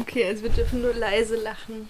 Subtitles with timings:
[0.00, 1.88] Okay, also wir dürfen nur leise lachen.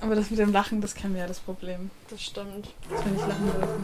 [0.00, 1.90] Aber das mit dem Lachen, das kennen wir ja das Problem.
[2.08, 2.68] Das stimmt.
[2.90, 3.82] Dass wir nicht lachen dürfen.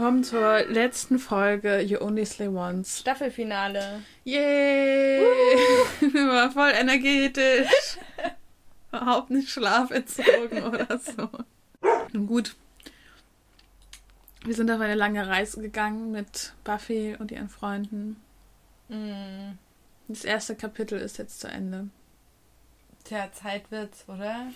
[0.00, 3.00] Willkommen zur letzten Folge You Only Slay Once.
[3.00, 4.02] Staffelfinale.
[4.24, 5.20] Yay!
[6.00, 7.98] Wir waren voll energetisch.
[8.88, 11.28] Überhaupt nicht schlafentzogen oder so.
[12.14, 12.56] Nun gut.
[14.42, 18.16] Wir sind auf eine lange Reise gegangen mit Buffy und ihren Freunden.
[18.88, 19.58] Mm.
[20.08, 21.90] Das erste Kapitel ist jetzt zu Ende.
[23.04, 24.46] Tja, Zeit wird's, oder?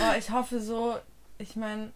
[0.00, 0.98] Oh, ich hoffe so,
[1.36, 1.92] ich meine,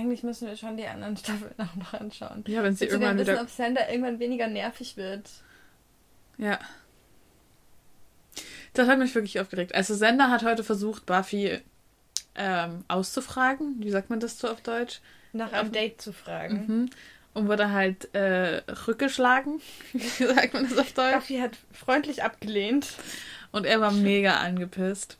[0.00, 2.44] eigentlich müssen wir schon die anderen Staffeln auch noch anschauen.
[2.46, 3.42] Ja, wenn sie Willst irgendwann wissen, wieder.
[3.42, 5.28] ob Sander irgendwann weniger nervig wird?
[6.38, 6.58] Ja.
[8.72, 9.74] Das hat mich wirklich aufgeregt.
[9.74, 11.60] Also Sender hat heute versucht, Buffy
[12.36, 13.76] ähm, auszufragen.
[13.80, 15.00] Wie sagt man das so auf Deutsch?
[15.32, 16.64] Nach einem Date zu fragen.
[16.66, 16.90] Mhm.
[17.34, 19.60] Und wurde halt äh, rückgeschlagen.
[19.92, 21.14] Wie sagt man das auf Deutsch?
[21.14, 22.94] Buffy hat freundlich abgelehnt.
[23.52, 25.18] Und er war mega angepisst.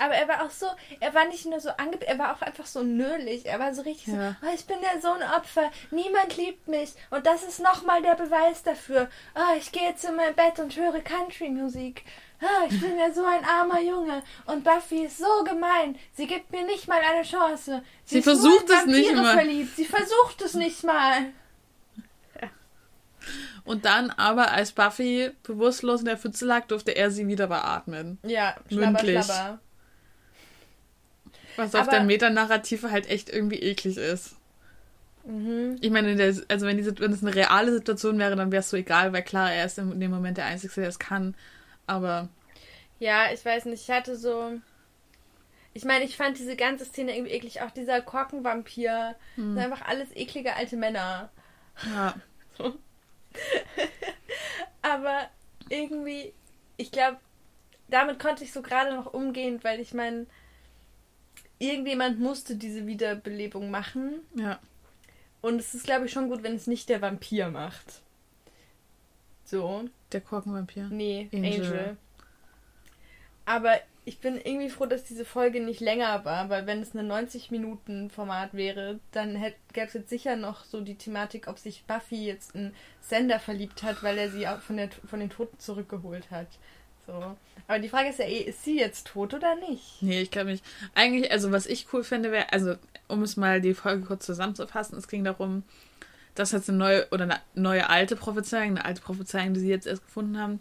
[0.00, 0.66] Aber er war auch so,
[1.00, 3.46] er war nicht nur so ange, er war auch einfach so nölig.
[3.46, 4.36] Er war so richtig Ja.
[4.40, 6.92] so, oh, ich bin ja so ein Opfer, niemand liebt mich.
[7.10, 9.08] Und das ist nochmal der Beweis dafür.
[9.34, 12.04] Oh, ich gehe jetzt in mein Bett und höre Country-Musik.
[12.40, 14.22] Ah, ich bin ja so ein armer Junge.
[14.46, 15.96] Und Buffy ist so gemein.
[16.14, 17.82] Sie gibt mir nicht mal eine Chance.
[18.04, 19.34] Sie nur versucht es nicht mal.
[19.34, 19.74] verliebt.
[19.76, 21.32] Sie versucht es nicht mal.
[23.64, 28.18] Und dann aber, als Buffy bewusstlos in der Pfütze lag, durfte er sie wieder beatmen.
[28.22, 29.24] Ja, schlabber, Mündlich.
[29.24, 29.58] schlabber.
[31.58, 34.36] Was auf Aber- der Metanarrative halt echt irgendwie eklig ist.
[35.24, 35.76] Mhm.
[35.80, 38.70] Ich meine, in der, also wenn, wenn es eine reale Situation wäre, dann wäre es
[38.70, 41.34] so egal, weil klar, er ist in dem Moment der Einzige, der es kann.
[41.86, 42.28] Aber
[42.98, 44.52] Ja, ich weiß nicht, ich hatte so.
[45.74, 47.60] Ich meine, ich fand diese ganze Szene irgendwie eklig.
[47.60, 49.14] Auch dieser Korkenvampir.
[49.36, 51.28] Das sind einfach alles eklige alte Männer.
[51.84, 52.14] ja,
[54.82, 55.28] Aber
[55.68, 56.32] irgendwie,
[56.76, 57.18] ich glaube,
[57.88, 60.26] damit konnte ich so gerade noch umgehen, weil ich meine,
[61.58, 64.20] irgendjemand musste diese Wiederbelebung machen.
[64.34, 64.58] ja.
[65.40, 68.02] Und es ist, glaube ich, schon gut, wenn es nicht der Vampir macht.
[69.44, 69.84] So.
[70.10, 70.88] Der Korkenvampir.
[70.90, 71.54] Nee, Angel.
[71.54, 71.96] Angel.
[73.44, 77.10] Aber ich bin irgendwie froh, dass diese Folge nicht länger war, weil wenn es ein
[77.10, 79.34] 90-Minuten-Format wäre, dann
[79.72, 83.82] gäbe es jetzt sicher noch so die Thematik, ob sich Buffy jetzt in Sender verliebt
[83.82, 86.48] hat, weil er sie auch von, der, von den Toten zurückgeholt hat.
[87.08, 87.36] So.
[87.66, 90.02] Aber die Frage ist ja eh, ist sie jetzt tot oder nicht?
[90.02, 90.64] Nee, ich glaube nicht.
[90.94, 92.74] Eigentlich, also was ich cool finde, wäre, also
[93.08, 95.62] um es mal die Folge kurz zusammenzufassen, es ging darum,
[96.34, 99.86] dass jetzt eine neue oder eine neue alte Prophezeiung, eine alte Prophezeiung, die sie jetzt
[99.86, 100.60] erst gefunden haben,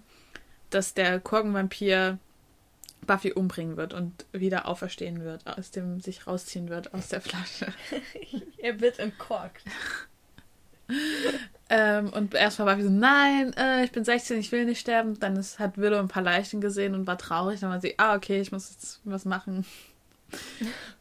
[0.69, 2.17] dass der Korkenvampir
[3.05, 7.73] Buffy umbringen wird und wieder auferstehen wird, aus dem sich rausziehen wird aus der Flasche.
[8.57, 9.63] er wird entkorkt.
[11.69, 15.19] Ähm, und erst war Buffy so, nein, äh, ich bin 16, ich will nicht sterben.
[15.19, 17.59] Dann ist, hat Willow ein paar Leichen gesehen und war traurig.
[17.59, 19.65] Dann war sie, ah, okay, ich muss jetzt was machen.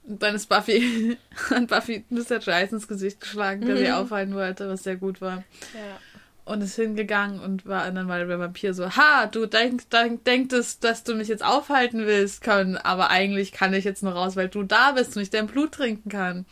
[0.04, 1.18] Und dann ist Buffy,
[1.50, 2.38] hat Buffy Mr.
[2.38, 3.90] Giles ins Gesicht geschlagen, der sie Mhm.
[3.94, 5.38] aufhalten wollte, was sehr gut war.
[5.74, 5.98] Ja.
[6.44, 10.24] Und ist hingegangen und war und dann war der Vampir so, ha, du denk, denk,
[10.24, 14.36] denktest, dass du mich jetzt aufhalten willst können, aber eigentlich kann ich jetzt nur raus,
[14.36, 16.46] weil du da bist und ich dein Blut trinken kann.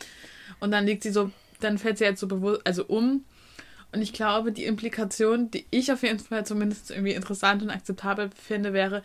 [0.58, 3.24] Und dann liegt sie so, dann fällt sie halt so bewusst, also um.
[3.94, 8.30] Und ich glaube, die Implikation, die ich auf jeden Fall zumindest irgendwie interessant und akzeptabel
[8.34, 9.02] finde, wäre,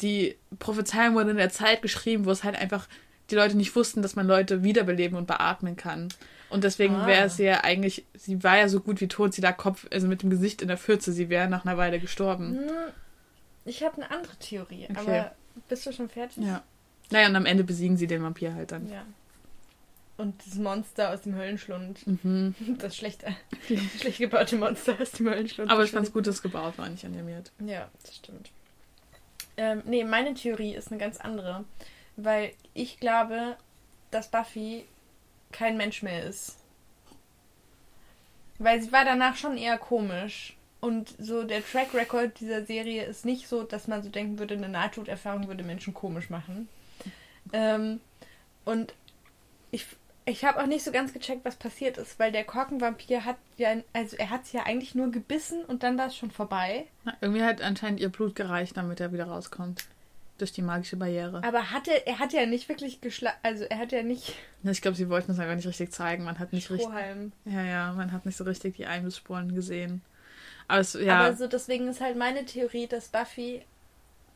[0.00, 2.88] die Prophezeiung wurde in der Zeit geschrieben, wo es halt einfach
[3.30, 6.08] die Leute nicht wussten, dass man Leute wiederbeleben und beatmen kann.
[6.48, 7.06] Und deswegen Ah.
[7.06, 10.08] wäre sie ja eigentlich, sie war ja so gut wie tot, sie da Kopf, also
[10.08, 12.56] mit dem Gesicht in der Pfütze, sie wäre nach einer Weile gestorben.
[12.58, 12.64] Hm,
[13.66, 14.98] Ich habe eine andere Theorie, Okay.
[14.98, 15.32] aber
[15.68, 16.42] bist du schon fertig?
[16.44, 16.62] Ja.
[17.10, 18.88] Naja, und am Ende besiegen sie den Vampir halt dann.
[18.88, 19.04] Ja.
[20.20, 22.06] Und das Monster aus dem Höllenschlund.
[22.06, 22.54] Mhm.
[22.78, 23.34] Das schlechte,
[23.98, 25.70] schlecht gebaute Monster aus dem Höllenschlund.
[25.70, 27.50] Aber ich fand's gut, dass es gebaut war, nicht animiert.
[27.64, 28.50] Ja, das stimmt.
[29.56, 31.64] Ähm, nee, meine Theorie ist eine ganz andere.
[32.16, 33.56] Weil ich glaube,
[34.10, 34.84] dass Buffy
[35.52, 36.58] kein Mensch mehr ist.
[38.58, 40.54] Weil sie war danach schon eher komisch.
[40.80, 44.54] Und so der Track Record dieser Serie ist nicht so, dass man so denken würde,
[44.54, 46.68] eine Nahtoderfahrung würde Menschen komisch machen.
[47.52, 48.00] Ähm,
[48.66, 48.94] und
[49.70, 49.86] ich,
[50.30, 53.74] ich habe auch nicht so ganz gecheckt, was passiert ist, weil der Korkenvampir hat ja,
[53.92, 56.86] also er hat sie ja eigentlich nur gebissen und dann war es schon vorbei.
[57.04, 59.84] Na, irgendwie hat anscheinend ihr Blut gereicht, damit er wieder rauskommt.
[60.38, 61.42] Durch die magische Barriere.
[61.44, 64.32] Aber hat er, er hat ja nicht wirklich geschlagen, also er hat ja nicht
[64.62, 66.24] Ich glaube, sie wollten es einfach nicht richtig zeigen.
[66.24, 66.88] Man hat nicht richtig.
[66.88, 67.32] Strohhalm.
[67.44, 70.00] Ja, ja, man hat nicht so richtig die Eimisspuren gesehen.
[70.66, 71.26] Aber es, ja.
[71.26, 73.62] Aber so deswegen ist halt meine Theorie, dass Buffy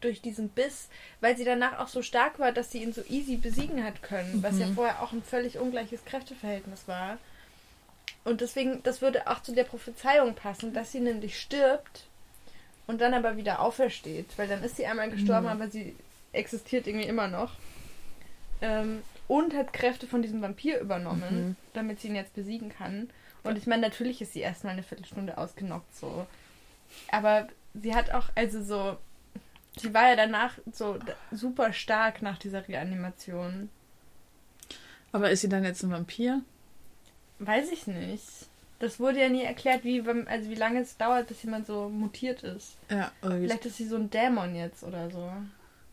[0.05, 0.89] durch diesen Biss,
[1.21, 4.43] weil sie danach auch so stark war, dass sie ihn so easy besiegen hat können,
[4.43, 4.75] was ja Mhm.
[4.75, 7.19] vorher auch ein völlig ungleiches Kräfteverhältnis war.
[8.25, 12.06] Und deswegen, das würde auch zu der Prophezeiung passen, dass sie nämlich stirbt
[12.87, 15.53] und dann aber wieder aufersteht, weil dann ist sie einmal gestorben, Mhm.
[15.53, 15.97] aber sie
[16.33, 17.53] existiert irgendwie immer noch.
[18.62, 21.56] Ähm, und hat Kräfte von diesem Vampir übernommen, Mhm.
[21.73, 23.11] damit sie ihn jetzt besiegen kann.
[23.43, 26.27] Und ich meine, natürlich ist sie erstmal eine Viertelstunde ausgenockt so.
[27.11, 28.97] Aber sie hat auch, also so,
[29.79, 30.99] sie war ja danach so
[31.32, 33.69] super stark nach dieser Reanimation.
[35.12, 36.43] aber ist sie dann jetzt ein Vampir?
[37.38, 38.23] Weiß ich nicht.
[38.79, 42.43] Das wurde ja nie erklärt, wie, also wie lange es dauert, bis jemand so mutiert
[42.43, 42.76] ist.
[42.91, 45.32] Ja, Vielleicht ist sie so ein Dämon jetzt oder so.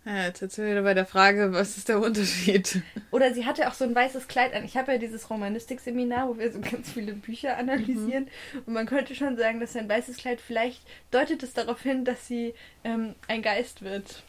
[0.03, 2.81] Ja, jetzt sind wir wieder bei der Frage, was ist der Unterschied?
[3.11, 4.65] Oder sie hatte auch so ein weißes Kleid an.
[4.65, 8.27] Ich habe ja dieses Romanistik-Seminar, wo wir so ganz viele Bücher analysieren.
[8.65, 10.81] Und man könnte schon sagen, dass ein weißes Kleid vielleicht
[11.11, 14.23] deutet es darauf hin, dass sie ähm, ein Geist wird.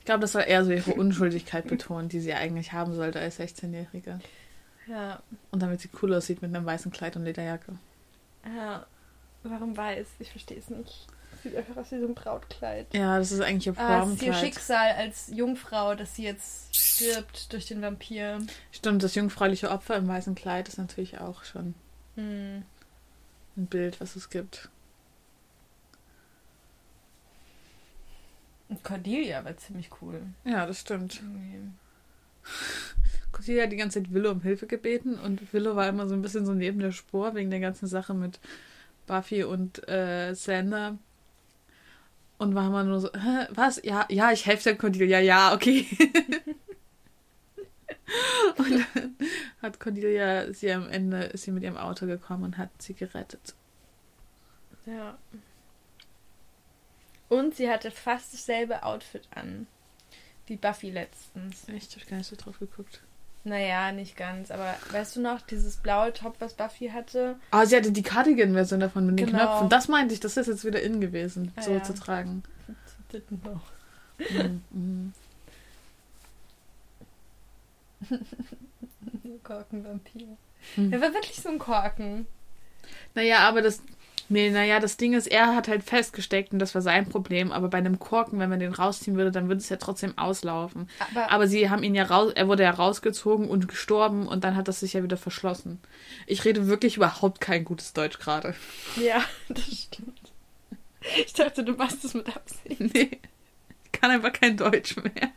[0.00, 3.38] Ich glaube, das soll eher so ihre Unschuldigkeit betonen, die sie eigentlich haben sollte als
[3.38, 4.18] 16-Jährige.
[4.88, 7.74] Ja, Und damit sie cool aussieht mit einem weißen Kleid und Lederjacke.
[8.44, 8.84] ja.
[9.42, 10.06] Warum weiß?
[10.18, 11.06] Ich verstehe es nicht.
[11.42, 12.92] Sieht einfach aus wie so ein Brautkleid.
[12.94, 14.36] Ja, das ist eigentlich ihr Ah, es ist ihr Prom-Kleid.
[14.54, 18.38] Schicksal als Jungfrau, dass sie jetzt stirbt durch den Vampir.
[18.72, 21.74] Stimmt, das jungfräuliche Opfer im weißen Kleid ist natürlich auch schon
[22.16, 22.62] Hm.
[23.56, 24.68] ein Bild, was es gibt.
[28.68, 30.20] Und Cordelia war ziemlich cool.
[30.44, 31.16] Ja, das stimmt.
[31.22, 31.70] Irgendwie.
[33.32, 36.22] Cordelia hat die ganze Zeit Willow um Hilfe gebeten und Willow war immer so ein
[36.22, 38.38] bisschen so neben der Spur wegen der ganzen Sache mit
[39.06, 40.98] Buffy und äh, Sander.
[42.40, 43.82] Und war immer nur so, Hä, was?
[43.84, 45.86] Ja, ja, ich helfe der Cordelia, ja, okay.
[48.56, 49.14] und dann
[49.60, 53.54] hat Cordelia sie am Ende, ist sie mit ihrem Auto gekommen und hat sie gerettet.
[54.86, 55.18] Ja.
[57.28, 59.66] Und sie hatte fast dasselbe Outfit an.
[60.46, 61.68] Wie Buffy letztens.
[61.68, 63.02] Echt, hab ich gar nicht so drauf geguckt.
[63.44, 64.50] Naja, nicht ganz.
[64.50, 67.36] Aber weißt du noch, dieses blaue Top, was Buffy hatte?
[67.52, 69.38] Ah, sie hatte die Cardigan-Version davon mit den Genau.
[69.46, 69.68] Knöpfen.
[69.70, 71.82] Das meinte ich, das ist jetzt wieder in gewesen, Ah, so ja.
[71.82, 72.42] zu tragen.
[73.42, 73.60] Know.
[74.30, 75.12] Mhm, mhm.
[79.42, 80.26] Korkenvampir.
[80.74, 80.92] Hm.
[80.92, 82.26] Er war wirklich so ein Korken.
[83.14, 83.82] Naja, aber das.
[84.32, 87.50] Nee, naja, das Ding ist, er hat halt festgesteckt und das war sein Problem.
[87.50, 90.88] Aber bei einem Korken, wenn man den rausziehen würde, dann würde es ja trotzdem auslaufen.
[91.00, 94.54] Aber, Aber sie haben ihn ja raus, er wurde ja rausgezogen und gestorben und dann
[94.54, 95.80] hat das sich ja wieder verschlossen.
[96.28, 98.54] Ich rede wirklich überhaupt kein gutes Deutsch gerade.
[98.96, 100.32] ja, das stimmt.
[101.24, 102.78] Ich dachte, du machst es mit Absicht.
[102.78, 103.18] Nee.
[103.84, 105.32] Ich kann einfach kein Deutsch mehr.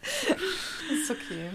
[0.00, 1.50] Das ist okay.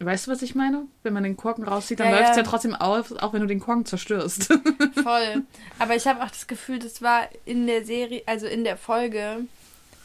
[0.00, 0.86] Weißt du, was ich meine?
[1.02, 2.42] Wenn man den Korken rauszieht, dann Ja, läuft es ja.
[2.42, 4.44] ja trotzdem auf, auch wenn du den Korken zerstörst.
[5.02, 5.42] Voll.
[5.80, 9.46] Aber ich habe auch das Gefühl, das war in der Serie, also in der Folge,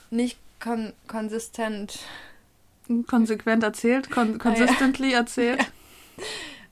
[0.10, 2.00] nicht kon konsistent.
[3.08, 5.64] Konsequent erzählt, kon consistently erzählt.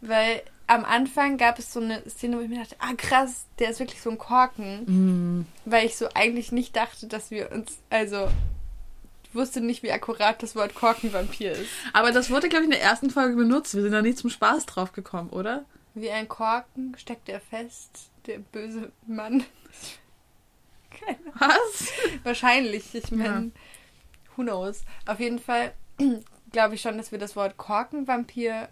[0.01, 3.69] Weil am Anfang gab es so eine Szene, wo ich mir dachte, ah krass, der
[3.69, 5.39] ist wirklich so ein Korken.
[5.39, 5.45] Mm.
[5.65, 8.29] Weil ich so eigentlich nicht dachte, dass wir uns, also
[9.35, 11.69] wusste nicht, wie akkurat das Wort Korkenvampir ist.
[11.93, 13.75] Aber das wurde, glaube ich, in der ersten Folge benutzt.
[13.75, 15.65] Wir sind da nie zum Spaß drauf gekommen, oder?
[15.93, 19.43] Wie ein Korken steckt er fest, der böse Mann.
[20.89, 21.87] Keine Was?
[22.23, 23.51] Wahrscheinlich, ich meine,
[24.35, 24.81] who knows.
[25.05, 25.73] Auf jeden Fall
[26.51, 28.69] glaube ich schon, dass wir das Wort Korkenvampir.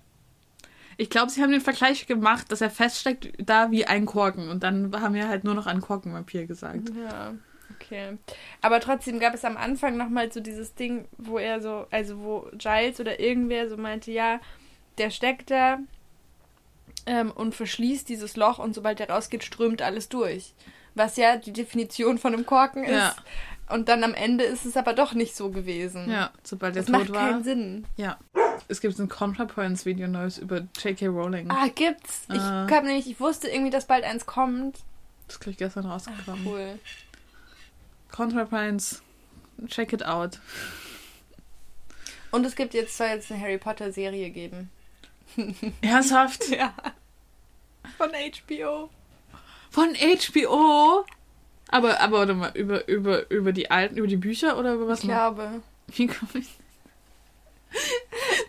[0.97, 4.49] Ich glaube, sie haben den Vergleich gemacht, dass er feststeckt da wie ein Korken.
[4.49, 6.89] Und dann haben wir halt nur noch einen Korkenvampir gesagt.
[6.89, 7.33] Ja,
[7.81, 8.17] okay.
[8.61, 12.47] Aber trotzdem gab es am Anfang nochmal so dieses Ding, wo er so, also wo
[12.57, 14.39] Giles oder irgendwer so meinte, ja,
[14.97, 15.77] der steckt da
[17.05, 20.53] ähm, und verschließt dieses Loch und sobald er rausgeht, strömt alles durch.
[20.95, 22.91] Was ja die Definition von einem Korken ist.
[22.91, 23.15] Ja.
[23.69, 26.09] Und dann am Ende ist es aber doch nicht so gewesen.
[26.09, 27.29] Ja, sobald er Das macht tot war.
[27.29, 27.85] keinen Sinn.
[27.97, 28.17] Ja.
[28.67, 31.07] Es gibt ein ContraPoints-Video Neues über J.K.
[31.07, 31.49] Rowling.
[31.51, 32.23] Ah, gibt's.
[32.29, 32.67] Ich Ah.
[32.69, 34.79] hab nämlich, ich wusste irgendwie, dass bald eins kommt.
[35.27, 36.45] Das ist gleich gestern rausgekommen.
[36.45, 36.79] Cool.
[38.11, 39.01] ContraPoints,
[39.67, 40.39] check it out.
[42.31, 44.69] Und es gibt jetzt, soll jetzt eine Harry Potter Serie geben.
[45.81, 46.49] Ernsthaft?
[46.49, 46.73] Ja.
[47.97, 48.89] Von HBO.
[49.71, 51.05] Von HBO?
[51.69, 54.99] Aber, aber warte mal, über, über, über die alten, über die Bücher oder über was
[54.99, 55.61] Ich glaube.
[55.87, 56.49] Wie komme ich?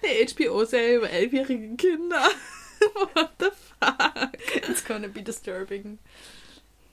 [0.02, 2.22] Eine HBO-Serie über elfjährige Kinder.
[3.14, 4.30] What the fuck?
[4.68, 5.98] It's gonna be disturbing.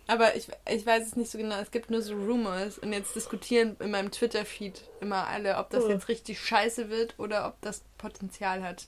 [0.08, 1.56] Aber ich, ich weiß es nicht so genau.
[1.60, 2.78] Es gibt nur so Rumors.
[2.78, 5.90] Und jetzt diskutieren in meinem Twitter-Feed immer alle, ob das Oh.
[5.90, 8.88] jetzt richtig scheiße wird oder ob das Potenzial hat.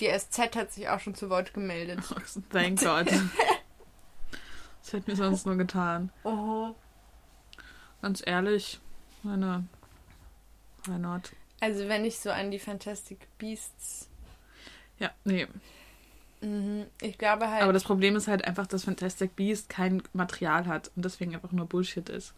[0.00, 2.00] Die SZ hat sich auch schon zu Wort gemeldet.
[2.50, 3.08] Thank God.
[4.82, 6.12] Das hätte mir sonst nur getan.
[6.24, 6.74] Oh.
[8.02, 8.80] Ganz ehrlich,
[9.22, 9.66] meine.
[10.84, 11.32] Why not?
[11.60, 14.10] Also wenn ich so an die Fantastic Beasts.
[14.98, 15.46] Ja, nee.
[16.44, 17.62] Mhm, ich glaube halt.
[17.62, 21.52] Aber das Problem ist halt einfach, dass Fantastic Beast kein Material hat und deswegen einfach
[21.52, 22.34] nur Bullshit ist.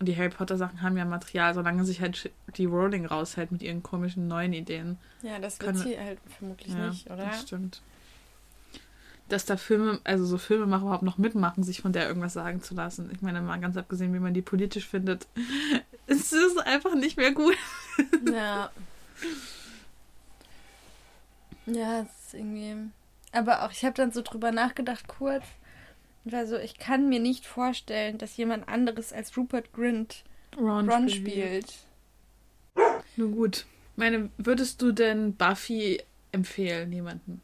[0.00, 3.62] Und die Harry Potter Sachen haben ja Material, solange sich halt die Rowling raushält mit
[3.62, 4.98] ihren komischen neuen Ideen.
[5.22, 7.16] ja, das wird sie halt vermutlich Ja, nicht, oder?
[7.26, 7.80] das stimmt.
[9.30, 12.74] Dass da Filme, also so Filmemacher überhaupt noch mitmachen, sich von der irgendwas sagen zu
[12.74, 13.08] lassen.
[13.14, 15.26] Ich meine, mal ganz abgesehen, wie man die politisch findet,
[16.06, 17.56] es ist einfach nicht mehr gut.
[18.30, 18.70] Ja.
[21.66, 22.76] Ja, es ist irgendwie.
[23.32, 25.44] Aber auch, ich habe dann so drüber nachgedacht, kurz.
[26.24, 30.24] Und war so, ich kann mir nicht vorstellen, dass jemand anderes als Rupert Grint
[30.56, 31.70] Ron, Ron spielt.
[31.70, 31.74] spielt.
[33.16, 33.66] Nur gut.
[33.96, 37.42] Meine, würdest du denn Buffy empfehlen, jemanden?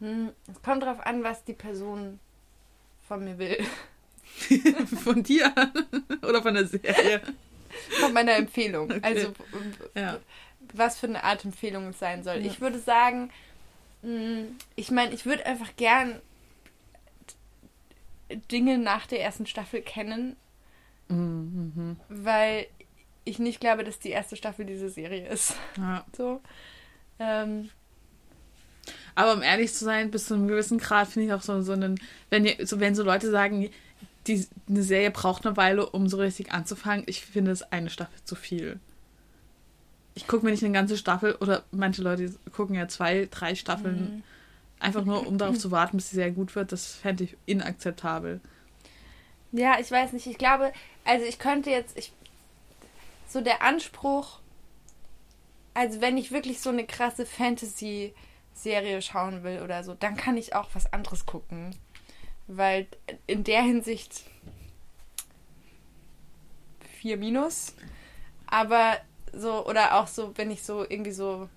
[0.00, 2.18] Hm, es kommt drauf an, was die Person
[3.06, 3.58] von mir will.
[5.04, 5.52] von dir?
[6.22, 7.20] Oder von der Serie?
[8.00, 8.90] Von meiner Empfehlung.
[8.90, 9.00] Okay.
[9.02, 9.32] Also,
[9.94, 10.18] Ja.
[10.74, 12.36] was für eine Art Empfehlung es sein soll.
[12.36, 12.46] Ja.
[12.46, 13.30] Ich würde sagen,
[14.76, 16.20] ich meine, ich würde einfach gern
[18.50, 20.36] Dinge nach der ersten Staffel kennen,
[21.08, 21.96] Mhm.
[22.08, 22.66] weil
[23.24, 25.54] ich nicht glaube, dass die erste Staffel diese Serie ist.
[25.76, 26.04] ja.
[26.16, 26.40] So.
[27.18, 27.68] Ähm,
[29.16, 31.72] Aber um ehrlich zu sein, bis zu einem gewissen Grad finde ich auch so, so
[31.72, 33.68] einen, wenn, ihr, so, wenn so Leute sagen,
[34.26, 38.22] die, eine Serie braucht eine Weile, um so richtig anzufangen, ich finde es eine Staffel
[38.24, 38.78] zu viel.
[40.14, 44.16] Ich gucke mir nicht eine ganze Staffel oder manche Leute gucken ja zwei, drei Staffeln,
[44.16, 44.22] Mhm.
[44.80, 46.72] einfach nur um darauf zu warten, bis die Serie gut wird.
[46.72, 48.40] Das fände ich inakzeptabel.
[49.52, 50.26] Ja, ich weiß nicht.
[50.26, 50.72] Ich glaube,
[51.04, 52.12] also ich könnte jetzt, ich,
[53.28, 54.40] so der Anspruch,
[55.74, 60.54] also wenn ich wirklich so eine krasse Fantasy-Serie schauen will oder so, dann kann ich
[60.54, 61.74] auch was anderes gucken.
[62.46, 62.88] Weil
[63.26, 64.24] in der Hinsicht
[67.00, 67.74] vier Minus.
[68.46, 68.96] Aber
[69.32, 71.48] so, oder auch so, wenn ich so irgendwie so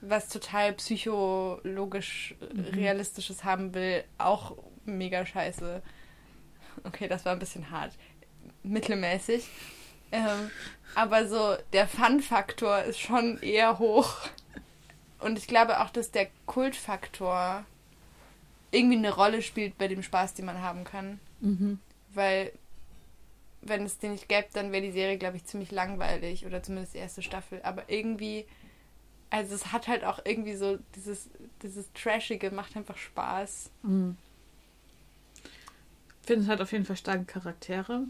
[0.00, 5.82] was total psychologisch äh, realistisches haben will, auch mega scheiße.
[6.84, 7.92] Okay, das war ein bisschen hart.
[8.62, 9.48] Mittelmäßig.
[10.12, 10.50] Ähm,
[10.94, 14.16] aber so der Fun-Faktor ist schon eher hoch.
[15.18, 17.64] Und ich glaube auch, dass der Kultfaktor
[18.70, 21.18] irgendwie eine Rolle spielt bei dem Spaß, den man haben kann.
[21.40, 21.78] Mhm.
[22.12, 22.52] Weil,
[23.66, 26.46] wenn es den nicht gäbe, dann wäre die Serie, glaube ich, ziemlich langweilig.
[26.46, 27.60] Oder zumindest die erste Staffel.
[27.62, 28.46] Aber irgendwie,
[29.30, 31.30] also es hat halt auch irgendwie so dieses,
[31.62, 33.70] dieses Trashige, macht einfach Spaß.
[33.82, 34.16] Mhm.
[36.22, 38.04] Finde, es hat auf jeden Fall starke Charaktere.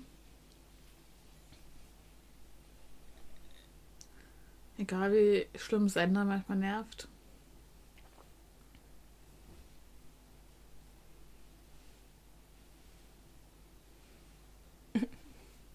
[4.76, 7.08] Egal wie schlimm Sender manchmal nervt.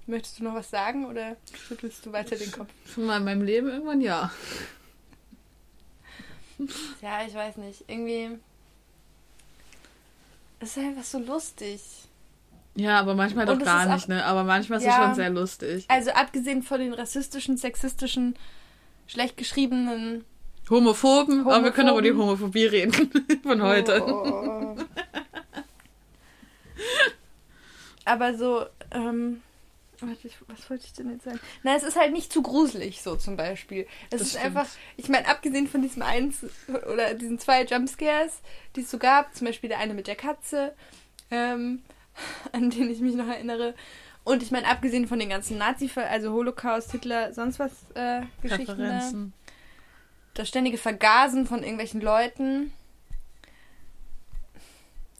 [0.09, 1.35] Möchtest du noch was sagen oder
[1.67, 2.69] schüttelst du weiter den Kopf?
[2.91, 4.31] Schon mal in meinem Leben irgendwann ja.
[6.99, 7.83] Ja, ich weiß nicht.
[7.87, 8.31] Irgendwie.
[10.59, 11.81] Es ist einfach so lustig.
[12.73, 14.25] Ja, aber manchmal doch gar nicht, ne?
[14.25, 14.97] Aber manchmal ist Ja.
[14.99, 15.85] es schon sehr lustig.
[15.89, 18.35] Also abgesehen von den rassistischen, sexistischen,
[19.05, 20.25] schlecht geschriebenen.
[20.71, 22.39] Homophoben, aber wir können über die Homophoben.
[22.39, 23.11] Homophobie reden
[23.43, 24.03] von heute.
[24.03, 24.75] Oh.
[28.05, 29.41] Aber so, ähm,
[30.47, 31.39] was wollte ich denn jetzt sagen?
[31.63, 33.87] Na, es ist halt nicht zu gruselig, so zum Beispiel.
[34.05, 34.45] Es Das ist stimmt.
[34.45, 36.45] einfach, ich meine, abgesehen von diesem eins
[36.91, 38.41] oder diesen zwei Jumpscares,
[38.75, 40.73] die es so gab, zum Beispiel der eine mit der Katze,
[41.31, 41.83] ähm,
[42.51, 43.75] an den ich mich noch erinnere.
[44.23, 48.77] Und ich meine, abgesehen von den ganzen Nazi, also Holocaust, Hitler, sonst was äh, Geschichten.
[48.77, 49.01] Da
[50.35, 52.71] das ständige Vergasen von irgendwelchen Leuten.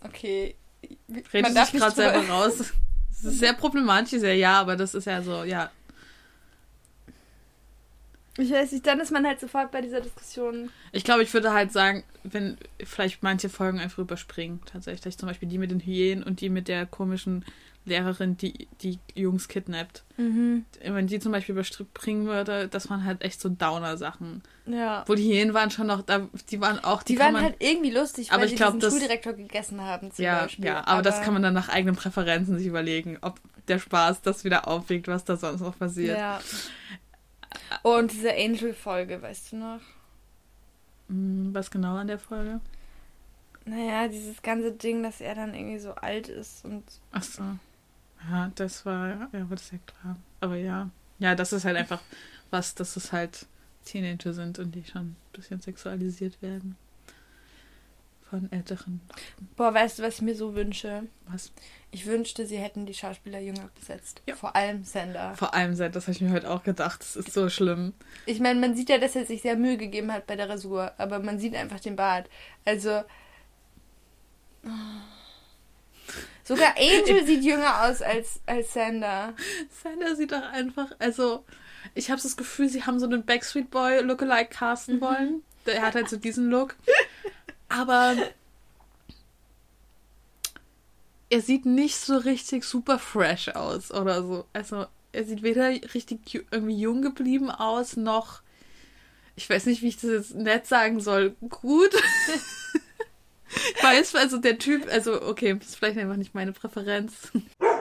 [0.01, 0.55] Okay.
[1.09, 2.73] Redest du darf dich nicht gerade selber raus?
[3.21, 5.71] Das ist sehr problematisch, sehr ja, aber das ist ja so, ja.
[8.37, 10.71] Ich weiß nicht, dann ist man halt sofort bei dieser Diskussion.
[10.93, 15.17] Ich glaube, ich würde halt sagen, wenn vielleicht manche Folgen einfach überspringen, tatsächlich.
[15.17, 17.43] Zum Beispiel die mit den Hyänen und die mit der komischen
[17.85, 20.03] Lehrerin, die die Jungs kidnappt.
[20.17, 20.65] Mhm.
[20.83, 24.43] Wenn die zum Beispiel überspringen würde, das waren halt echt so Downer-Sachen.
[24.67, 25.03] Ja.
[25.07, 27.55] Wo die Hyänen waren schon noch, da, die waren auch, die, Die, waren man, halt
[27.59, 30.65] irgendwie lustig, Aber weil ich sie glaub, diesen das- Schuldirektor gegessen haben zum ja, Beispiel.
[30.65, 34.43] ja, aber, das kann man dann nach eigenen Präferenzen sich überlegen, ob der Spaß das
[34.43, 36.17] wieder aufwiegt, was da sonst noch passiert.
[36.17, 36.39] Ja.
[37.83, 39.79] Und diese Angel-Folge, weißt du noch?
[41.07, 42.59] Hm, Was genau an der Folge?
[43.65, 46.83] Naja, dieses ganze Ding, dass er dann irgendwie so alt ist und.
[47.11, 47.43] Ach so.
[48.27, 50.17] Ja, das war, ja, das ist ja klar.
[50.41, 50.89] Aber ja.
[51.19, 52.01] Ja, das ist halt einfach
[52.49, 53.45] was, dass es halt
[53.85, 56.75] Teenager sind und die schon ein bisschen sexualisiert werden.
[58.29, 59.01] Von älteren.
[59.55, 61.03] Boah, weißt du, was ich mir so wünsche?
[61.27, 61.51] Was?
[61.89, 64.21] Ich wünschte, sie hätten die Schauspieler jünger besetzt.
[64.27, 64.35] Ja.
[64.35, 65.33] Vor allem Sander.
[65.35, 67.01] Vor allem Sander, das habe ich mir heute auch gedacht.
[67.01, 67.93] Das ist so schlimm.
[68.27, 70.91] Ich meine, man sieht ja, dass er sich sehr Mühe gegeben hat bei der Rasur,
[70.99, 72.29] aber man sieht einfach den Bart.
[72.65, 73.01] Also.
[76.49, 79.35] Sogar Angel sieht jünger aus als, als Sander.
[79.83, 81.45] Sander sieht doch einfach, also
[81.93, 85.01] ich habe das Gefühl, sie haben so einen Backstreet Boy Lookalike casten mhm.
[85.01, 85.43] wollen.
[85.67, 86.75] Der hat halt so diesen Look.
[87.67, 88.15] Aber
[91.29, 94.45] er sieht nicht so richtig super fresh aus oder so.
[94.51, 98.41] Also er sieht weder richtig irgendwie jung geblieben aus, noch
[99.35, 101.35] ich weiß nicht, wie ich das jetzt nett sagen soll.
[101.47, 101.91] Gut.
[103.49, 107.31] ich weiß, also der Typ, also okay, das ist vielleicht einfach nicht meine Präferenz.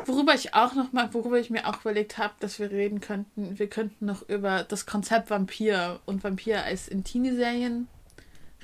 [0.07, 3.59] Worüber ich auch noch mal, worüber ich mir auch überlegt habe, dass wir reden könnten,
[3.59, 7.89] wir könnten noch über das Konzept Vampir und Vampir als in Teenie-Serien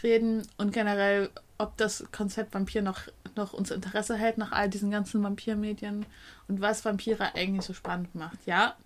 [0.02, 3.00] reden und generell, ob das Konzept Vampir noch,
[3.37, 6.06] noch uns Interesse hält nach all diesen ganzen Vampirmedien
[6.49, 8.76] und was Vampire eigentlich so spannend macht, ja?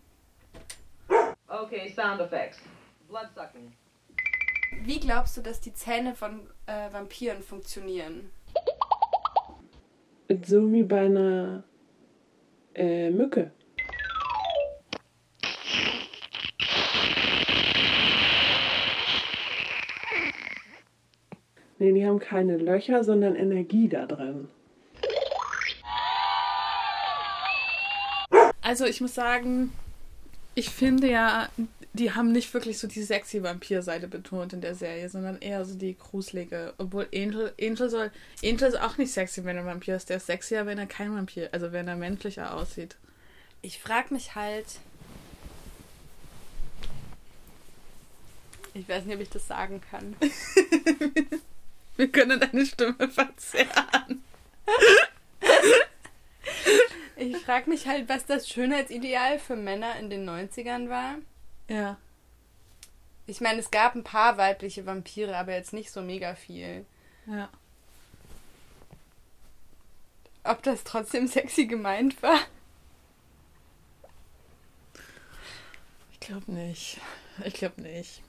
[1.49, 2.59] Okay, Sound Effects.
[3.09, 3.73] Bloodsucking.
[4.83, 8.31] Wie glaubst du, dass die Zähne von äh, Vampiren funktionieren?
[10.45, 11.65] So wie bei einer
[12.75, 13.51] äh, Mücke.
[21.81, 24.49] Nee, die haben keine Löcher, sondern Energie da drin.
[28.61, 29.73] Also ich muss sagen,
[30.59, 31.49] ich finde ja,
[31.93, 35.77] die haben nicht wirklich so die sexy Vampir-Seite betont in der Serie, sondern eher so
[35.77, 36.75] die gruselige.
[36.79, 38.11] Obwohl Angel, Angel soll,
[38.43, 40.09] Angel ist auch nicht sexy, wenn er ein Vampir ist.
[40.09, 42.97] Der ist sexier, wenn er kein Vampir, also wenn er menschlicher aussieht.
[43.62, 44.67] Ich frag mich halt,
[48.75, 50.17] ich weiß nicht, ob ich das sagen kann.
[51.97, 54.25] Wir können deine Stimme verzerren.
[57.19, 61.16] Ich frage mich halt, was das Schönheitsideal für Männer in den 90ern war.
[61.69, 61.99] Ja.
[63.27, 66.87] Ich meine, es gab ein paar weibliche Vampire, aber jetzt nicht so mega viel.
[67.27, 67.49] Ja.
[70.45, 72.38] Ob das trotzdem sexy gemeint war?
[76.12, 77.01] Ich glaube nicht.
[77.45, 78.23] Ich glaube nicht.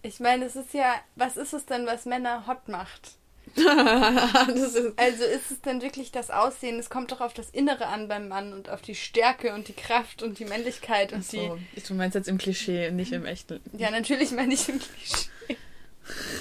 [0.00, 3.16] Ich meine, es ist ja, was ist es denn, was Männer hot macht?
[3.56, 6.78] ist also ist es denn wirklich das Aussehen?
[6.78, 9.74] Es kommt doch auf das Innere an beim Mann und auf die Stärke und die
[9.74, 11.58] Kraft und die Männlichkeit und so.
[11.74, 11.82] die.
[11.82, 13.60] Du meinst jetzt im Klischee, nicht im echten.
[13.76, 15.28] Ja, natürlich meine ich im Klischee.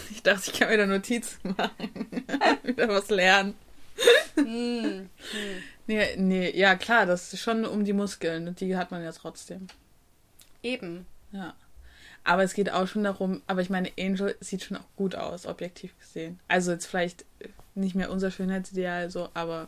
[0.09, 2.25] Ich dachte, ich kann wieder Notizen machen.
[2.63, 3.53] wieder was lernen.
[4.33, 4.45] hm.
[4.45, 5.09] Hm.
[5.85, 9.67] Nee, nee, ja klar, das ist schon um die Muskeln die hat man ja trotzdem.
[10.63, 11.05] Eben.
[11.31, 11.53] Ja.
[12.23, 15.45] Aber es geht auch schon darum, aber ich meine, Angel sieht schon auch gut aus,
[15.47, 16.39] objektiv gesehen.
[16.47, 17.25] Also jetzt vielleicht
[17.73, 19.67] nicht mehr unser Schönheitsideal, so, aber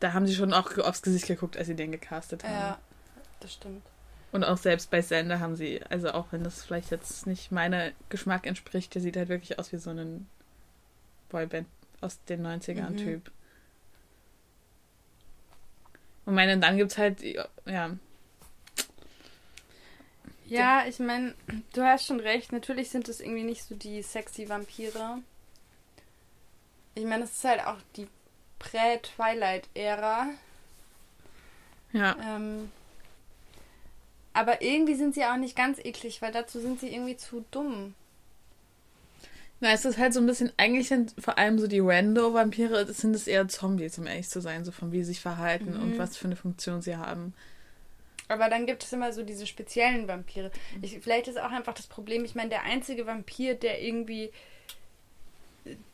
[0.00, 2.52] da haben sie schon auch aufs Gesicht geguckt, als sie den gecastet haben.
[2.52, 2.78] Ja,
[3.40, 3.82] das stimmt.
[4.30, 7.92] Und auch selbst bei Sender haben sie, also auch wenn das vielleicht jetzt nicht meiner
[8.08, 10.26] Geschmack entspricht, der sieht halt wirklich aus wie so ein
[11.28, 11.66] Boyband
[12.00, 13.22] aus den 90ern mhm.
[16.26, 17.90] Und meine, dann gibt's halt, ja,
[20.54, 21.34] ja, ich meine,
[21.72, 22.52] du hast schon recht.
[22.52, 25.18] Natürlich sind es irgendwie nicht so die sexy Vampire.
[26.94, 28.08] Ich meine, es ist halt auch die
[28.58, 30.28] Prä-Twilight-Ära.
[31.92, 32.16] Ja.
[32.20, 32.70] Ähm,
[34.32, 37.94] aber irgendwie sind sie auch nicht ganz eklig, weil dazu sind sie irgendwie zu dumm.
[39.60, 43.14] Na, es ist halt so ein bisschen, eigentlich sind vor allem so die Rando-Vampire, sind
[43.14, 45.82] es eher Zombies, um ehrlich zu sein, so von wie sie sich verhalten mhm.
[45.82, 47.32] und was für eine Funktion sie haben.
[48.28, 50.50] Aber dann gibt es immer so diese speziellen Vampire.
[50.80, 54.30] Ich, vielleicht ist auch einfach das Problem, ich meine, der einzige Vampir, der irgendwie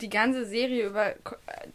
[0.01, 1.15] die ganze Serie über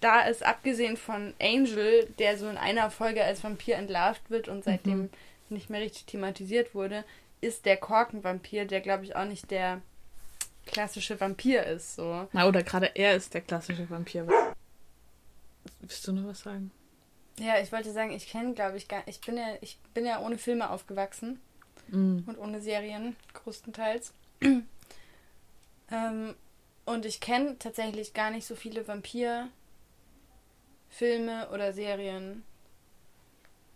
[0.01, 4.65] da ist, abgesehen von Angel, der so in einer Folge als Vampir entlarvt wird und
[4.65, 5.11] seitdem mhm.
[5.49, 7.05] nicht mehr richtig thematisiert wurde,
[7.41, 9.81] ist der Korkenvampir, der glaube ich auch nicht der
[10.67, 11.97] klassische Vampir ist.
[11.97, 12.29] So.
[12.33, 14.27] Na, oder gerade er ist der klassische Vampir.
[15.81, 16.71] Willst du noch was sagen?
[17.39, 20.21] Ja, ich wollte sagen, ich kenne, glaube ich, gar ich bin ja, ich bin ja
[20.21, 21.39] ohne Filme aufgewachsen
[21.89, 22.21] mm.
[22.27, 24.15] und ohne Serien, größtenteils.
[25.91, 26.35] ähm,
[26.87, 29.51] und ich kenne tatsächlich gar nicht so viele Vampir-Filme
[31.51, 32.45] oder Serien.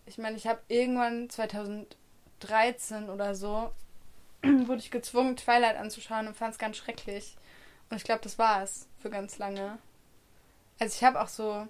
[0.06, 3.72] Ich meine, ich habe irgendwann 2013 oder so
[4.42, 7.36] wurde ich gezwungen, Twilight anzuschauen und fand es ganz schrecklich.
[7.90, 9.78] Und ich glaube, das war es für ganz lange.
[10.78, 11.66] Also ich habe auch so.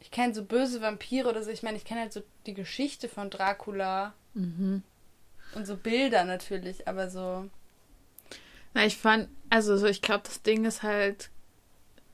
[0.00, 1.50] Ich kenne so böse Vampire oder so.
[1.50, 4.14] Ich meine, ich kenne halt so die Geschichte von Dracula.
[4.34, 4.82] Mhm.
[5.54, 7.48] Und so Bilder natürlich, aber so.
[8.74, 11.30] Na, ich fand, also so, ich glaube, das Ding ist halt,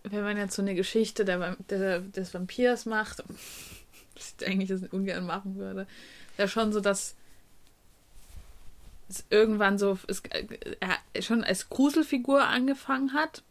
[0.05, 3.25] wenn man jetzt so eine Geschichte der, der, des Vampirs macht,
[4.15, 5.87] was ich eigentlich das ungern machen würde,
[6.39, 7.17] ja schon so, dass
[9.09, 10.23] es irgendwann so, es,
[10.81, 13.43] er schon als Gruselfigur angefangen hat.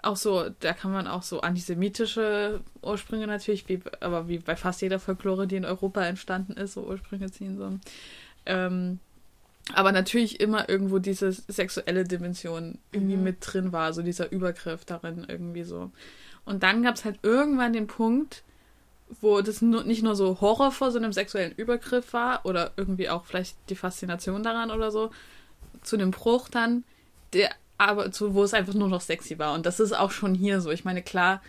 [0.00, 4.80] Auch so, da kann man auch so antisemitische Ursprünge natürlich, wie, aber wie bei fast
[4.80, 7.56] jeder Folklore, die in Europa entstanden ist, so Ursprünge ziehen.
[7.58, 7.78] So.
[8.46, 9.00] Ähm,
[9.74, 13.22] aber natürlich immer irgendwo diese sexuelle Dimension irgendwie Mhm.
[13.24, 15.90] mit drin war, so dieser Übergriff darin irgendwie so.
[16.44, 18.44] Und dann gab es halt irgendwann den Punkt,
[19.20, 23.10] wo das nur, nicht nur so Horror vor so einem sexuellen Übergriff war oder irgendwie
[23.10, 25.10] auch vielleicht die Faszination daran oder so,
[25.82, 26.84] zu dem Bruch dann,
[27.32, 29.54] der aber zu, wo es einfach nur noch sexy war.
[29.54, 30.70] Und das ist auch schon hier so.
[30.70, 31.40] Ich meine, klar,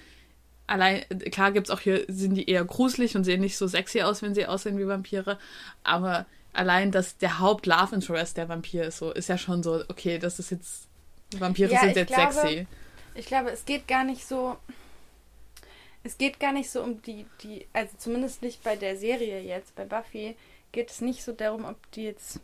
[0.68, 4.22] allein, klar gibt's auch hier, sind die eher gruselig und sehen nicht so sexy aus,
[4.22, 5.38] wenn sie aussehen wie Vampire,
[5.84, 10.20] aber allein, dass der Haupt-Love Interest der Vampir ist, so, ist ja schon so, okay,
[10.20, 10.88] das ist jetzt,
[11.38, 12.68] Vampire Ja, sind jetzt glaube, sexy.
[13.16, 14.58] Ich glaube, es geht gar nicht so.
[16.04, 19.76] Es geht gar nicht so um die, die, also zumindest nicht bei der Serie jetzt,
[19.76, 20.38] bei Buffy,
[20.72, 22.40] geht es nicht so darum, ob die jetzt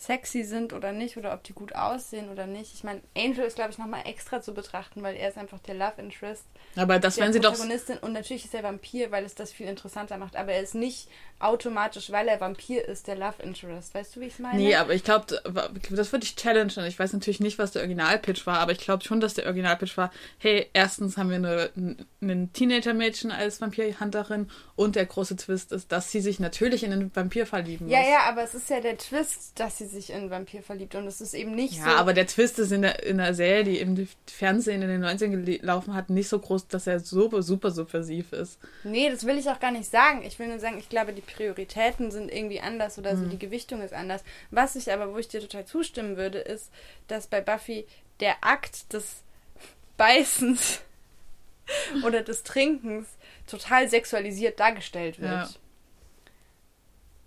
[0.00, 2.72] sexy sind oder nicht oder ob die gut aussehen oder nicht.
[2.72, 5.74] Ich meine, Angel ist, glaube ich, nochmal extra zu betrachten, weil er ist einfach der
[5.74, 9.24] Love Interest Aber das der werden sie doch, Protagonistin und natürlich ist er Vampir, weil
[9.26, 11.08] es das viel interessanter macht, aber er ist nicht
[11.38, 13.94] automatisch, weil er Vampir ist, der Love Interest.
[13.94, 14.56] Weißt du, wie ich es meine?
[14.58, 15.26] nee, aber ich glaube,
[15.90, 16.86] das würde ich challengen.
[16.86, 19.98] Ich weiß natürlich nicht, was der Originalpitch war, aber ich glaube schon, dass der Originalpitch
[19.98, 21.70] war, hey, erstens haben wir eine,
[22.22, 27.14] ein Teenager-Mädchen als Vampirhunterin und der große Twist ist, dass sie sich natürlich in einen
[27.14, 27.94] Vampir verlieben muss.
[27.94, 30.94] Ja, ja, aber es ist ja der Twist, dass sie sich in einen Vampir verliebt
[30.94, 31.90] und es ist eben nicht Ja, so.
[31.90, 35.44] aber der Twist ist in der, in der Serie, die im Fernsehen in den 90ern
[35.44, 38.58] gelaufen hat, nicht so groß, dass er super, super subversiv ist.
[38.84, 40.22] Nee, das will ich auch gar nicht sagen.
[40.24, 43.82] Ich will nur sagen, ich glaube, die Prioritäten sind irgendwie anders oder so, die Gewichtung
[43.82, 44.22] ist anders.
[44.50, 46.70] Was ich aber, wo ich dir total zustimmen würde, ist,
[47.08, 47.86] dass bei Buffy
[48.20, 49.22] der Akt des
[49.96, 50.80] Beißens
[52.04, 53.06] oder des Trinkens
[53.46, 55.30] total sexualisiert dargestellt wird.
[55.30, 55.48] Ja.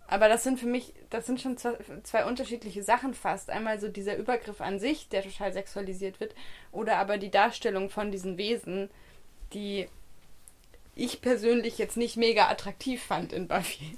[0.07, 3.49] Aber das sind für mich, das sind schon zwei, unterschiedliche Sachen fast.
[3.49, 6.35] Einmal so dieser Übergriff an sich, der total sexualisiert wird,
[6.71, 8.89] oder aber die Darstellung von diesen Wesen,
[9.53, 9.87] die
[10.95, 13.97] ich persönlich jetzt nicht mega attraktiv fand in Buffy.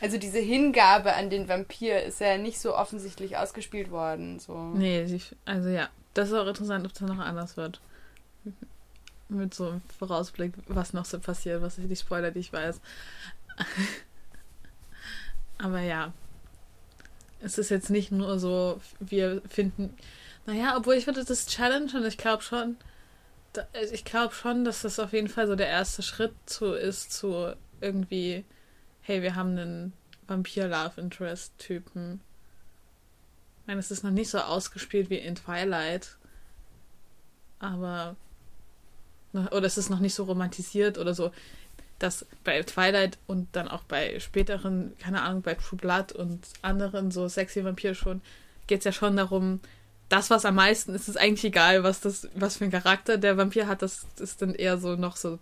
[0.00, 4.38] Also diese Hingabe an den Vampir ist ja nicht so offensichtlich ausgespielt worden.
[4.40, 4.54] So.
[4.74, 5.06] Nee,
[5.44, 7.80] also ja, das ist auch interessant, ob das noch anders wird.
[9.30, 12.80] Mit so einem Vorausblick, was noch so passiert, was ich die Spoiler, die ich weiß.
[15.58, 16.12] Aber ja,
[17.40, 19.94] es ist jetzt nicht nur so, wir finden,
[20.46, 22.76] naja, obwohl ich finde, das Challenge und ich glaube schon,
[23.72, 27.12] also ich glaube schon, dass das auf jeden Fall so der erste Schritt zu ist,
[27.12, 28.44] zu irgendwie,
[29.02, 29.92] hey, wir haben einen
[30.28, 32.20] Vampir-Love-Interest-Typen.
[33.60, 36.16] Ich meine, es ist noch nicht so ausgespielt wie in Twilight.
[37.58, 38.16] Aber.
[39.32, 41.30] Oder es ist noch nicht so romantisiert oder so.
[41.98, 47.10] Dass bei Twilight und dann auch bei späteren, keine Ahnung, bei True Blood und anderen
[47.10, 48.22] so sexy Vampir schon,
[48.66, 49.60] geht es ja schon darum,
[50.08, 53.36] das, was am meisten ist, ist eigentlich egal, was das, was für ein Charakter der
[53.36, 53.82] Vampir hat.
[53.82, 55.38] Das ist dann eher so noch so.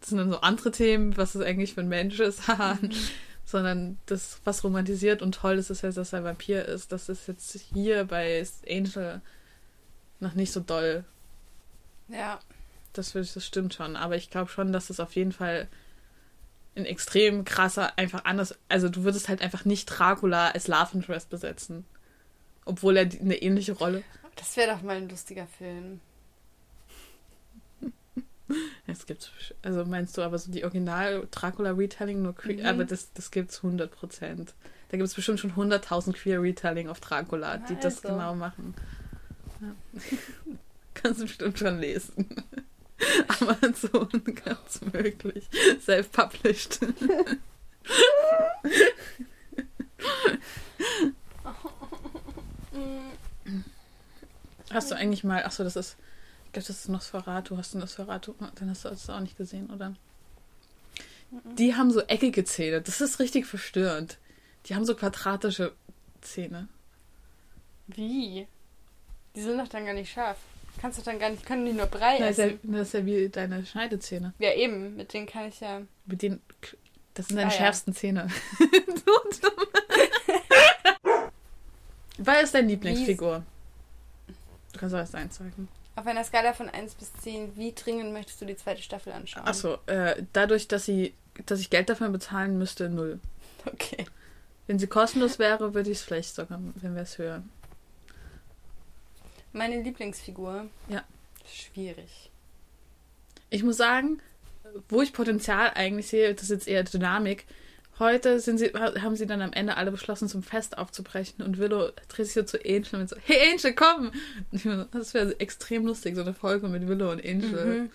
[0.00, 2.48] Das sind dann so andere Themen, was es eigentlich für ein Mensch ist.
[2.48, 2.78] haha.
[3.44, 6.92] sondern das, was romantisiert und toll ist, ist ja, dass er Vampir ist.
[6.92, 9.20] Das ist jetzt hier bei Angel
[10.20, 11.04] noch nicht so doll.
[12.08, 12.38] Ja.
[12.92, 13.96] Das, das stimmt schon.
[13.96, 15.68] Aber ich glaube schon, dass es auf jeden Fall
[16.76, 18.56] ein extrem krasser, einfach anders.
[18.68, 21.84] Also du würdest halt einfach nicht Dracula als Love Interest besetzen.
[22.64, 24.02] Obwohl er eine ähnliche Rolle.
[24.36, 26.00] Das wäre doch mal ein lustiger Film.
[28.86, 29.30] Es gibt,
[29.62, 32.66] also meinst du aber so die Original Dracula Retelling nur queer, Mhm.
[32.66, 34.54] aber das, das gibt's 100 Prozent.
[34.88, 38.08] Da gibt es bestimmt schon 100.000 queer Retelling auf Dracula, die Na das also.
[38.08, 38.74] genau machen.
[39.60, 40.00] Ja.
[40.94, 42.26] Kannst du bestimmt schon lesen.
[43.40, 44.08] Amazon,
[44.44, 45.48] ganz möglich.
[45.80, 46.80] Self-published.
[54.70, 55.96] Hast du eigentlich mal, achso, das ist,
[56.46, 57.56] ich glaube, das ist Nosferatu.
[57.56, 58.34] Hast du Nosferatu?
[58.54, 59.94] Dann hast du das auch nicht gesehen, oder?
[61.56, 62.80] Die haben so eckige Zähne.
[62.80, 64.18] Das ist richtig verstörend.
[64.66, 65.72] Die haben so quadratische
[66.20, 66.68] Zähne.
[67.86, 68.46] Wie?
[69.34, 70.38] Die sind doch dann gar nicht scharf.
[70.80, 72.72] Kannst du dann gar nicht, können die nur Brei Das ist, ja, essen?
[72.72, 74.32] das ist ja wie deine Schneidezähne.
[74.38, 75.82] Ja, eben, mit denen kann ich ja.
[76.06, 76.40] Mit denen,
[77.14, 77.58] das sind deine Ah, ja.
[77.58, 78.28] schärfsten Zähne.
[78.58, 78.66] Du
[79.42, 79.66] dumm.
[82.18, 83.42] Wer ist deine Lieblingsfigur?
[84.72, 85.68] Du kannst auch erst eins sagen.
[85.96, 89.44] Auf einer Skala von 1 bis 10, wie dringend möchtest du die zweite Staffel anschauen?
[89.46, 91.14] Achso, äh, dadurch, dass sie,
[91.46, 93.20] dass ich Geld dafür bezahlen müsste, null.
[93.66, 94.06] Okay.
[94.66, 97.50] Wenn sie kostenlos wäre, würde ich es vielleicht sogar, wenn wir es hören.
[99.52, 100.66] Meine Lieblingsfigur?
[100.88, 101.04] Ja.
[101.46, 102.30] Schwierig.
[103.50, 104.20] Ich muss sagen,
[104.88, 107.46] wo ich Potenzial eigentlich sehe, das ist jetzt eher Dynamik.
[107.98, 111.90] Heute sind sie, haben sie dann am Ende alle beschlossen, zum Fest aufzubrechen und Willow
[112.08, 114.12] dreht sich so zu Angel und so, hey Angel, komm!
[114.92, 117.64] Das wäre extrem lustig, so eine Folge mit Willow und Angel.
[117.64, 117.90] Mhm.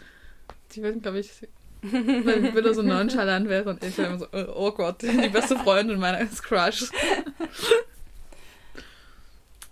[0.73, 1.31] Die würden, glaube ich,
[1.81, 6.25] weil Willow so nonchalant wäre und Angel immer so, oh Gott, die beste Freundin meiner
[6.25, 6.91] Crush.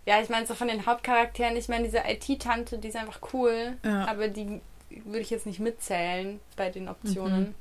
[0.06, 3.78] Ja, ich meine, so von den Hauptcharakteren, ich meine, diese IT-Tante, die ist einfach cool,
[3.84, 4.06] Ja.
[4.08, 7.40] aber die würde ich jetzt nicht mitzählen bei den Optionen.
[7.50, 7.56] Mhm.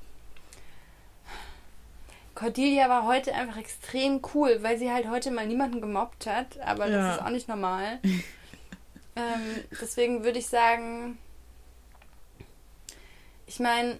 [2.34, 6.88] Cordelia war heute einfach extrem cool, weil sie halt heute mal niemanden gemobbt hat, aber
[6.88, 6.96] Ja.
[7.08, 8.00] das ist auch nicht normal.
[9.16, 11.18] ähm, deswegen würde ich sagen,
[13.46, 13.98] ich meine,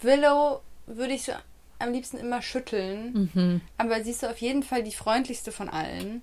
[0.00, 1.32] Willow würde ich so
[1.78, 3.30] am liebsten immer schütteln.
[3.34, 3.60] Mhm.
[3.76, 6.22] Aber sie ist so auf jeden Fall die freundlichste von allen.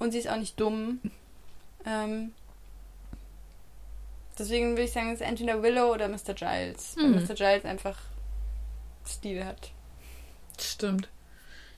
[0.00, 0.98] Und sie ist auch nicht dumm.
[1.86, 2.32] Ähm,
[4.38, 6.34] deswegen würde ich sagen, es ist entweder Willow oder Mr.
[6.34, 6.96] Giles.
[6.96, 7.22] Weil Mhm.
[7.24, 7.34] Mr.
[7.34, 7.98] Giles einfach
[9.06, 9.70] Stil hat.
[10.60, 11.08] Stimmt.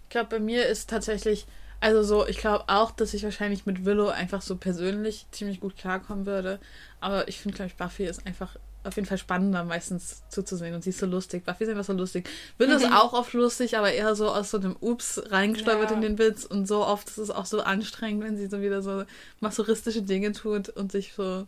[0.05, 1.47] Ich glaube, bei mir ist tatsächlich,
[1.81, 5.77] also so, ich glaube auch, dass ich wahrscheinlich mit Willow einfach so persönlich ziemlich gut
[5.77, 6.59] klarkommen würde.
[7.01, 10.83] Aber ich finde, glaube ich, Buffy ist einfach auf jeden Fall spannender meistens zuzusehen und
[10.83, 11.45] sie ist so lustig.
[11.45, 12.29] Buffy ist einfach so lustig.
[12.59, 12.93] Willow ist Mhm.
[12.95, 15.97] auch oft lustig, aber eher so aus so einem Ups reingestolpert Ja.
[15.97, 18.83] in den Witz und so oft ist es auch so anstrengend, wenn sie so wieder
[18.83, 19.05] so
[19.41, 21.47] masochistische Dinge tut und sich so,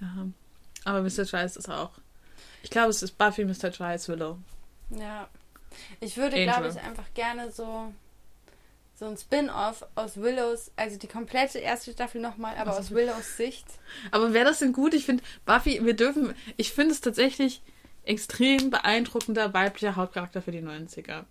[0.00, 0.26] ja.
[0.84, 1.24] Aber Mr.
[1.24, 1.90] Giles ist auch,
[2.62, 3.70] ich glaube, es ist Buffy, Mr.
[3.70, 4.38] Giles, Willow.
[4.90, 5.28] Ja.
[6.00, 7.92] Ich würde, glaube ich, einfach gerne so,
[8.98, 13.36] so ein Spin-off aus Willows, also die komplette erste Staffel nochmal, aber Also- aus Willows
[13.36, 13.66] Sicht.
[14.10, 14.92] Aber wäre das denn gut?
[14.94, 17.62] Ich finde, Buffy, wir dürfen, ich finde es tatsächlich
[18.04, 21.24] extrem beeindruckender weiblicher Hauptcharakter für die 90er.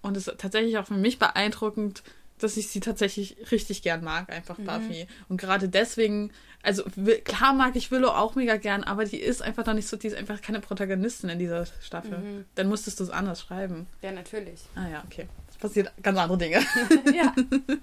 [0.00, 2.02] Und es ist tatsächlich auch für mich beeindruckend,
[2.38, 4.64] dass ich sie tatsächlich richtig gern mag, einfach Mhm.
[4.64, 5.06] Buffy.
[5.28, 6.82] Und gerade deswegen, also
[7.24, 10.08] klar mag ich Willow auch mega gern, aber die ist einfach noch nicht so, die
[10.08, 12.18] ist einfach keine Protagonistin in dieser Staffel.
[12.18, 12.44] Mhm.
[12.56, 13.86] Dann musstest du es anders schreiben.
[14.00, 14.62] Ja, natürlich.
[14.74, 15.28] Ah ja, okay.
[15.62, 16.58] Passiert ganz andere Dinge.
[17.14, 17.32] ja,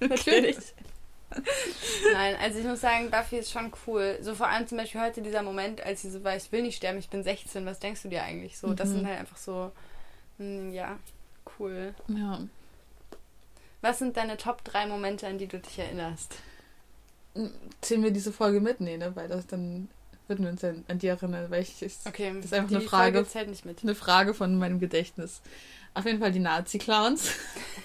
[0.10, 0.58] natürlich.
[2.12, 4.18] Nein, also ich muss sagen, Buffy ist schon cool.
[4.22, 6.76] So vor allem zum Beispiel heute dieser Moment, als sie so war, ich will nicht
[6.78, 8.58] sterben, ich bin 16, was denkst du dir eigentlich?
[8.58, 8.94] So, das Mhm.
[8.96, 9.72] sind halt einfach so,
[10.40, 10.98] mm, ja,
[11.58, 11.94] cool.
[12.10, 12.42] Ja.
[13.82, 16.36] Was sind deine Top 3 Momente, an die du dich erinnerst?
[17.80, 18.82] Zählen wir diese Folge mit?
[18.82, 19.16] Nee, ne?
[19.16, 19.88] Weil das dann
[20.28, 22.76] würden wir uns dann an die erinnern, weil ich, ich Okay, Das ist einfach die
[22.76, 23.14] eine Frage.
[23.20, 23.84] Folge zählt nicht mit.
[23.84, 25.42] eine Frage von meinem Gedächtnis.
[25.94, 27.32] Auf jeden Fall die Nazi-Clowns.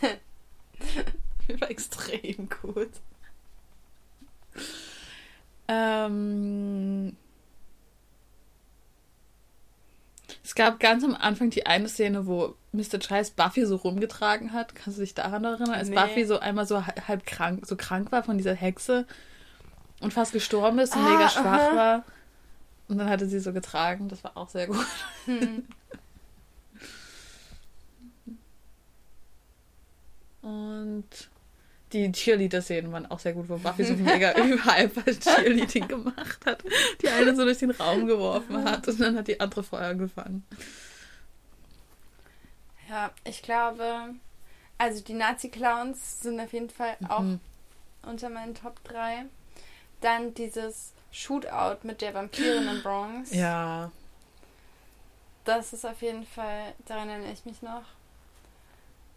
[1.61, 2.91] War extrem gut.
[5.69, 7.17] Ähm,
[10.43, 12.99] es gab ganz am Anfang die eine Szene, wo Mr.
[12.99, 14.75] Giles Buffy so rumgetragen hat.
[14.75, 15.71] Kannst du dich daran erinnern?
[15.71, 15.95] Als Nee.
[15.97, 19.07] Buffy so einmal so ha- halb krank, so krank war von dieser Hexe
[20.01, 21.77] und fast gestorben ist und Ah, mega schwach aha.
[21.77, 22.05] war.
[22.89, 24.09] Und dann hatte sie so getragen.
[24.09, 24.87] Das war auch sehr gut.
[25.25, 25.65] Hm.
[30.45, 31.05] Und
[31.93, 36.63] die Cheerleader-Szenen waren auch sehr gut, wo Buffy so mega überhyper Cheerleading gemacht hat.
[37.01, 40.45] Die eine so durch den Raum geworfen hat und dann hat die andere Feuer gefangen.
[42.89, 44.15] Ja, ich glaube,
[44.77, 47.41] also die Nazi-Clowns sind auf jeden Fall auch Mhm.
[48.03, 49.25] unter meinen Top 3.
[50.01, 53.33] Dann dieses Shootout mit der Vampirin in Bronx.
[53.33, 53.91] Ja.
[55.45, 57.85] Das ist auf jeden Fall, daran erinnere ich mich noch.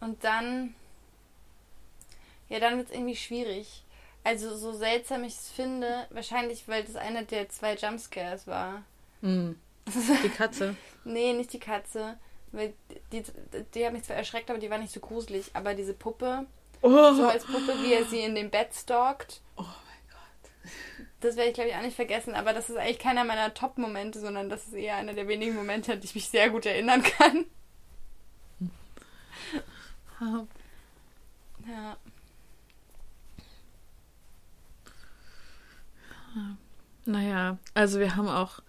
[0.00, 0.74] Und dann,
[2.48, 3.84] ja, dann wird es irgendwie schwierig.
[4.24, 8.82] Also so seltsam ich es finde, wahrscheinlich, weil das einer der zwei Jumpscares war.
[9.22, 9.58] Mhm.
[10.22, 10.76] Die Katze.
[11.04, 12.18] Nee, nicht die Katze.
[12.52, 12.74] Weil
[13.12, 15.50] die, die, die hat mich zwar erschreckt, aber die war nicht so gruselig.
[15.54, 16.44] Aber diese Puppe,
[16.82, 19.70] Oh, so als Puppe, wie er sie in dem Bett stalkt, oh mein
[20.10, 20.70] Gott.
[21.20, 22.34] das werde ich glaube ich auch nicht vergessen.
[22.34, 25.92] Aber das ist eigentlich keiner meiner Top-Momente, sondern das ist eher einer der wenigen Momente,
[25.92, 27.46] an die ich mich sehr gut erinnern kann.
[30.20, 30.44] Ah,
[31.66, 31.96] Ja.
[37.04, 38.60] Naja, also wir haben auch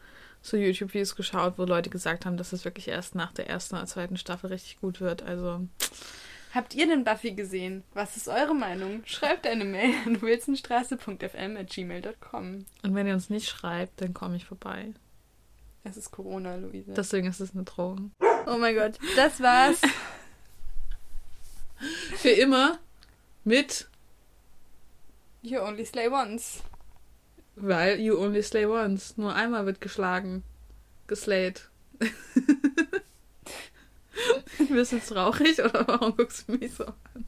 [0.42, 3.86] so YouTube-Videos geschaut, wo Leute gesagt haben, dass es wirklich erst nach der ersten oder
[3.86, 5.24] zweiten Staffel richtig gut wird.
[5.24, 5.68] Also
[6.54, 7.84] Habt ihr denn Buffy gesehen?
[7.94, 9.04] Was ist eure Meinung?
[9.06, 12.66] Schreibt eine Mail an wilsonstraße.fm at gmail.com.
[12.84, 14.94] Und wenn ihr uns nicht schreibt, dann komme ich vorbei.
[15.84, 16.94] Es ist Corona, Luise.
[16.94, 18.12] Deswegen ist es eine Drohung.
[18.48, 19.80] oh mein Gott, das war's.
[22.18, 22.80] Für immer
[23.44, 23.88] mit
[25.42, 26.64] You only slay once.
[27.62, 29.18] Weil you only slay once.
[29.18, 30.44] Nur einmal wird geschlagen.
[31.08, 31.70] Geslayed.
[34.70, 37.26] Bist du jetzt traurig oder warum guckst du mich so an?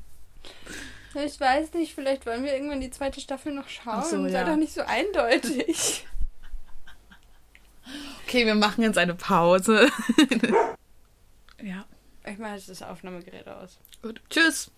[1.16, 4.04] Ich weiß nicht, vielleicht wollen wir irgendwann die zweite Staffel noch schauen.
[4.04, 4.46] So, Sei ja.
[4.46, 6.06] doch nicht so eindeutig.
[8.26, 9.90] Okay, wir machen jetzt eine Pause.
[11.62, 11.86] ja,
[12.26, 13.78] Ich mache jetzt das Aufnahmegerät aus.
[14.02, 14.22] gut.
[14.30, 14.72] Tschüss.